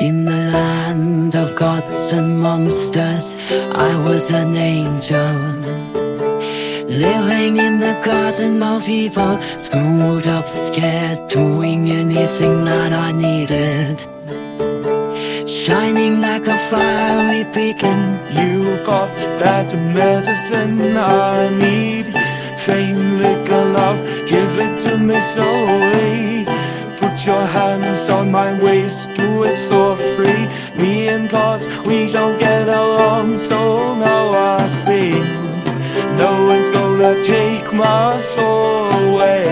In 0.00 0.24
the 0.24 0.50
land 0.50 1.36
of 1.36 1.54
gods 1.54 2.14
and 2.14 2.40
monsters, 2.40 3.36
I 3.74 3.94
was 4.02 4.30
an 4.30 4.56
angel. 4.56 5.34
Living 6.88 7.58
in 7.58 7.80
the 7.80 8.00
garden 8.02 8.62
of 8.62 8.88
evil, 8.88 9.38
screwed 9.58 10.26
up, 10.26 10.48
scared, 10.48 11.28
doing 11.28 11.90
anything 11.90 12.64
that 12.64 12.94
I 12.94 13.12
needed. 13.12 14.00
Shining 15.46 16.22
like 16.22 16.48
a 16.48 16.56
fiery 16.56 17.44
beacon. 17.52 18.18
You 18.32 18.82
got 18.86 19.14
that 19.38 19.74
medicine 19.74 20.96
I 20.96 21.50
need. 21.50 22.06
Fame, 22.58 23.18
liquor, 23.18 23.64
love, 23.76 24.00
give 24.26 24.58
it 24.58 24.80
to 24.80 24.96
me 24.96 25.20
slowly. 25.20 26.39
Your 27.26 27.44
hands 27.44 28.08
on 28.08 28.30
my 28.32 28.58
waist, 28.62 29.12
do 29.14 29.44
it 29.44 29.58
so 29.58 29.94
free. 29.94 30.48
Me 30.82 31.08
and 31.08 31.28
God, 31.28 31.60
we 31.84 32.10
don't 32.10 32.38
get 32.40 32.66
along, 32.66 33.36
so 33.36 33.94
now 33.94 34.32
I 34.32 34.66
sing. 34.66 35.22
No 36.16 36.46
one's 36.48 36.70
gonna 36.70 37.22
take 37.22 37.74
my 37.74 38.18
soul 38.18 38.90
away. 39.04 39.44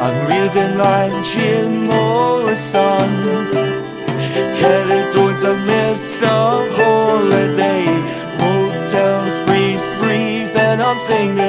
I'm 0.00 0.28
living 0.28 0.78
like 0.78 1.12
Jim 1.22 1.84
Morrison. 1.84 3.10
Headed 4.60 5.12
towards 5.12 5.44
a 5.44 5.54
mist 5.66 6.22
of 6.22 6.66
holiday. 6.80 7.84
Hotels, 8.40 9.44
breeze, 9.44 9.86
breeze, 10.00 10.50
and 10.56 10.82
I'm 10.82 10.98
singing. 10.98 11.45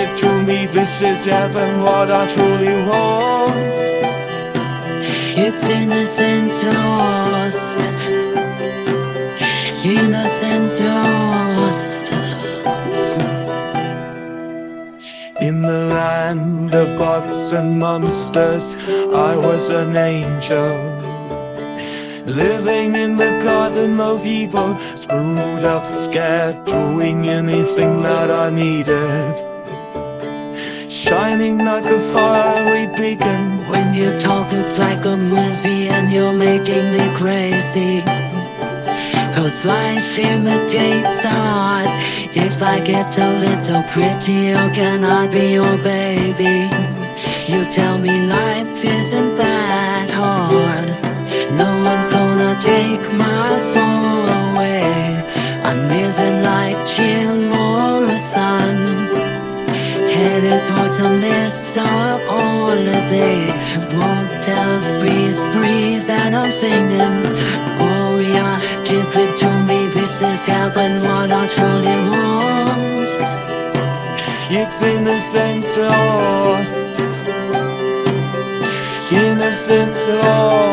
It 0.00 0.16
to 0.18 0.42
me. 0.44 0.66
This 0.66 1.02
is 1.02 1.24
heaven, 1.24 1.82
what 1.82 2.08
I 2.08 2.28
truly 2.32 2.76
want. 2.86 3.52
It's 5.44 5.64
innocence 5.68 6.62
lost. 6.62 7.78
Innocence 9.84 10.80
lost. 10.80 12.12
In 15.40 15.62
the 15.62 15.80
land 15.98 16.72
of 16.74 16.96
gods 16.96 17.50
and 17.50 17.80
monsters, 17.80 18.76
I 19.28 19.34
was 19.34 19.68
an 19.68 19.96
angel. 19.96 20.76
Living 22.24 22.94
in 22.94 23.16
the 23.16 23.40
garden 23.42 23.98
of 23.98 24.24
evil, 24.24 24.78
screwed 24.94 25.64
up, 25.64 25.84
scared, 25.84 26.64
doing 26.66 27.28
anything 27.28 28.02
that 28.02 28.30
I 28.30 28.50
needed. 28.50 29.57
Shining 31.08 31.64
like 31.64 31.86
a 31.86 31.98
fiery 32.12 32.86
beacon. 32.86 33.66
When 33.70 33.94
you 33.94 34.18
talk, 34.18 34.52
it's 34.52 34.78
like 34.78 35.06
a 35.06 35.16
movie 35.16 35.88
and 35.88 36.12
you're 36.12 36.34
making 36.34 36.92
me 36.92 37.04
crazy. 37.16 38.02
Cause 39.34 39.64
life 39.64 40.18
imitates 40.18 41.24
art. 41.24 41.88
If 42.36 42.62
I 42.62 42.80
get 42.80 43.16
a 43.16 43.28
little 43.46 43.82
prettier, 43.84 44.70
can 44.74 45.02
I 45.02 45.26
be 45.28 45.52
your 45.52 45.78
baby? 45.78 46.68
You 47.50 47.64
tell 47.64 47.96
me 47.96 48.26
life 48.26 48.84
isn't 48.84 49.36
that 49.36 50.10
hard. 50.10 50.88
No 51.56 51.70
one's 51.88 52.08
gonna 52.10 52.54
take 52.60 53.04
my 53.14 53.56
soul 53.56 54.28
away. 54.42 55.24
I'm 55.64 55.88
living 55.88 56.42
like 56.42 56.78
Morrison. 56.86 57.37
Headed 60.28 60.62
towards 60.66 60.98
a 60.98 61.08
mist 61.08 61.78
of 61.78 62.20
holiday. 62.28 63.46
Motel 63.96 65.00
breeze, 65.00 65.40
breeze, 65.56 66.10
and 66.10 66.36
I'm 66.36 66.50
singing. 66.50 67.22
Oh 67.80 68.20
yeah, 68.20 68.60
just 68.84 69.14
to 69.14 69.50
me. 69.68 69.86
This 69.96 70.20
is 70.20 70.44
heaven, 70.44 71.00
what 71.00 71.30
I 71.32 71.46
truly 71.54 71.98
want. 72.10 72.68
It's 74.50 74.82
innocence 74.82 75.76
lost. 75.78 76.76
Innocence 79.10 80.08
lost. 80.08 80.67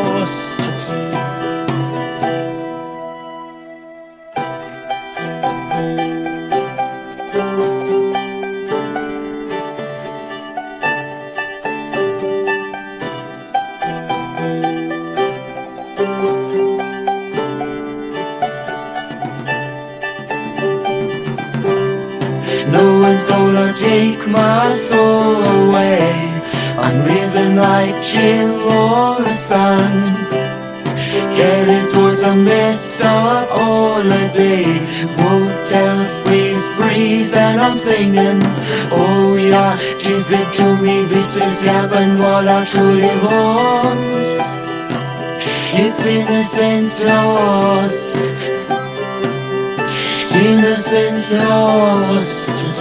My 24.36 24.72
soul 24.74 25.42
away. 25.44 26.26
Living 27.36 27.56
like 27.56 28.02
Jim 28.02 28.58
Morrison. 28.58 29.92
Headed 31.36 31.92
towards 31.92 32.22
a 32.22 32.34
mist 32.34 33.00
of 33.02 33.48
holiday. 33.50 34.64
Motel 35.18 36.04
freeze, 36.22 36.66
breeze, 36.76 37.34
and 37.34 37.60
I'm 37.60 37.78
singing. 37.78 38.40
Oh 38.90 39.36
yeah, 39.36 39.76
give 40.02 40.26
it 40.30 40.52
to 40.58 40.76
me. 40.82 41.04
This 41.04 41.36
is 41.36 41.62
heaven, 41.64 42.18
what 42.18 42.48
I 42.48 42.64
truly 42.64 43.16
want. 43.26 44.00
It's 45.82 46.06
innocence 46.06 47.04
lost. 47.04 48.16
Innocence 50.32 51.32
lost. 51.34 52.75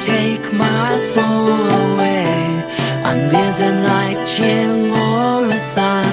Take 0.00 0.52
my 0.52 0.96
soul 0.96 1.48
away. 1.48 2.64
I'm 3.04 3.28
living 3.28 3.82
like 3.82 4.18
Jim 4.26 4.88
Morrison. 4.90 6.12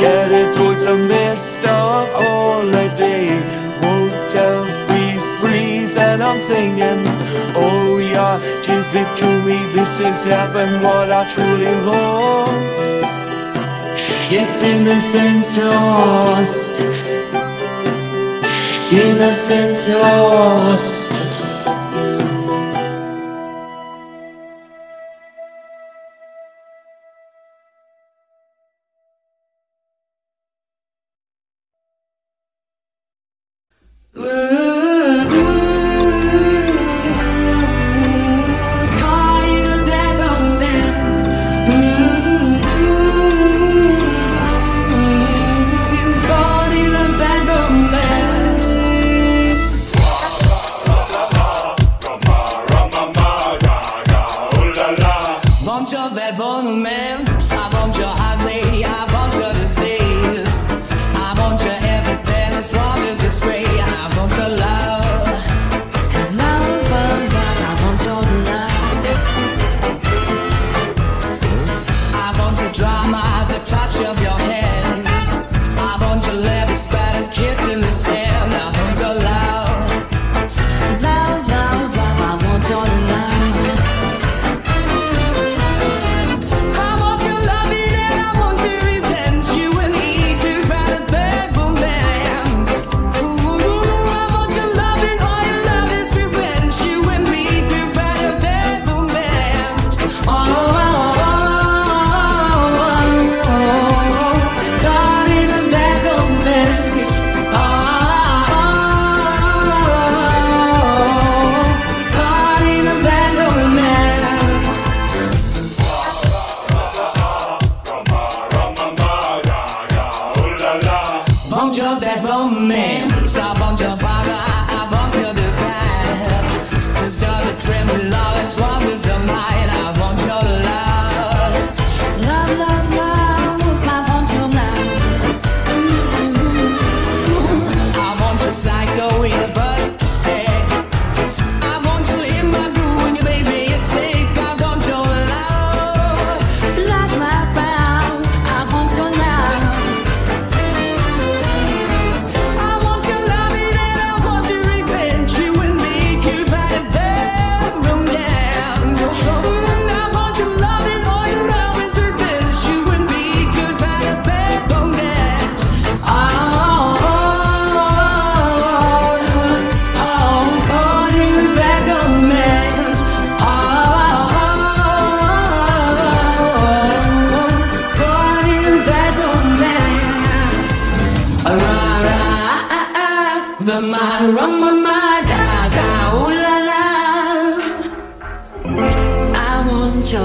Headed 0.00 0.54
towards 0.54 0.84
a 0.84 0.96
mist 0.96 1.64
of 1.64 2.08
holiday. 2.12 3.28
Hotel 3.82 4.64
freeze, 4.86 5.28
breeze, 5.40 5.96
and 5.96 6.22
I'm 6.22 6.40
singing. 6.46 7.02
Oh 7.54 7.98
yeah, 7.98 8.38
just 8.62 8.94
it 8.94 9.10
to 9.18 9.42
me. 9.42 9.58
This 9.72 10.00
is 10.00 10.24
heaven, 10.24 10.82
what 10.82 11.10
I 11.10 11.28
truly 11.32 11.74
want. 11.86 12.70
It's 14.32 14.62
innocence 14.62 15.58
lost. 15.58 16.80
Innocence 18.92 19.88
lost. 19.88 21.19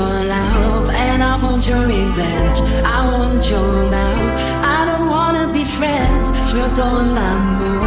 Love 0.07 0.89
and 0.89 1.23
I 1.23 1.35
want 1.43 1.67
your 1.67 1.83
revenge. 1.85 2.59
I 2.83 2.99
want 3.11 3.49
your 3.49 3.71
love. 3.95 4.29
I 4.63 4.85
don't 4.85 5.07
wanna 5.09 5.51
be 5.53 5.63
friends. 5.63 6.31
Je 6.51 6.63
donne 6.75 7.15
l'amour 7.15 7.85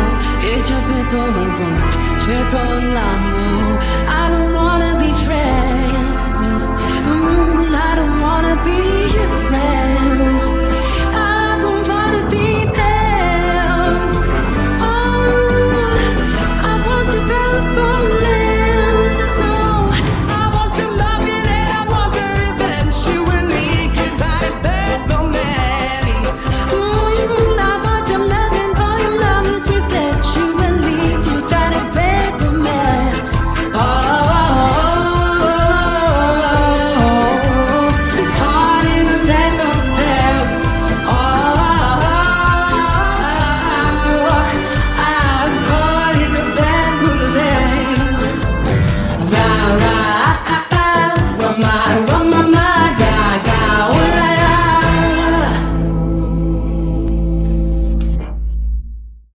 et 0.49 0.59
je 0.69 0.76
peux 0.88 1.05
te 1.12 1.17
revendre. 1.17 1.97
Je 2.25 2.37
donne 2.55 2.88
l'amour. 2.97 3.79
I 4.09 4.23
don't 4.32 4.53
wanna 4.55 4.93
be 4.99 5.11
friends. 5.26 6.62
Mm, 7.06 7.68
I 7.68 7.68